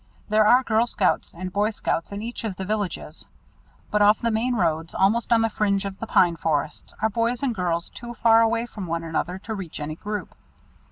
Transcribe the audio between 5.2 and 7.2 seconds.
on the fringe of the pine forests, are